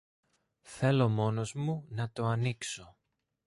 [0.61, 2.97] Θέλω μόνος μου να το ανοίξω.